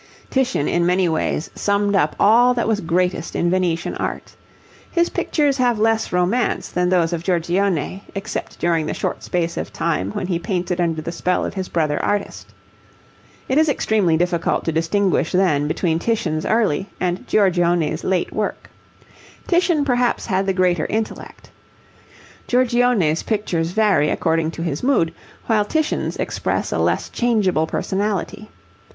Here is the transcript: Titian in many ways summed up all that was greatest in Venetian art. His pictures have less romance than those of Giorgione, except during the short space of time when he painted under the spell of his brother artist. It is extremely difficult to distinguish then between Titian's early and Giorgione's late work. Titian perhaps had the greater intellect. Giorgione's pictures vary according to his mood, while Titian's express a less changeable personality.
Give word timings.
Titian 0.31 0.67
in 0.67 0.83
many 0.83 1.07
ways 1.07 1.51
summed 1.53 1.95
up 1.95 2.15
all 2.19 2.55
that 2.55 2.67
was 2.67 2.81
greatest 2.81 3.35
in 3.35 3.51
Venetian 3.51 3.93
art. 3.97 4.35
His 4.89 5.09
pictures 5.09 5.57
have 5.57 5.77
less 5.77 6.11
romance 6.11 6.69
than 6.69 6.89
those 6.89 7.13
of 7.13 7.21
Giorgione, 7.23 8.01
except 8.15 8.57
during 8.57 8.87
the 8.87 8.95
short 8.95 9.21
space 9.21 9.57
of 9.57 9.71
time 9.71 10.09
when 10.13 10.25
he 10.25 10.39
painted 10.39 10.81
under 10.81 11.03
the 11.03 11.11
spell 11.11 11.45
of 11.45 11.53
his 11.53 11.69
brother 11.69 12.03
artist. 12.03 12.47
It 13.47 13.59
is 13.59 13.69
extremely 13.69 14.17
difficult 14.17 14.65
to 14.65 14.71
distinguish 14.71 15.33
then 15.33 15.67
between 15.67 15.99
Titian's 15.99 16.47
early 16.47 16.89
and 16.99 17.27
Giorgione's 17.27 18.03
late 18.03 18.33
work. 18.33 18.71
Titian 19.45 19.85
perhaps 19.85 20.25
had 20.25 20.47
the 20.47 20.51
greater 20.51 20.87
intellect. 20.87 21.51
Giorgione's 22.47 23.21
pictures 23.21 23.69
vary 23.69 24.09
according 24.09 24.49
to 24.49 24.63
his 24.63 24.81
mood, 24.81 25.13
while 25.45 25.63
Titian's 25.63 26.17
express 26.17 26.71
a 26.71 26.79
less 26.79 27.07
changeable 27.07 27.67
personality. 27.67 28.49